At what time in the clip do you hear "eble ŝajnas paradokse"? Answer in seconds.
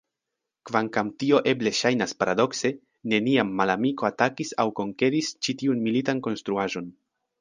1.51-2.71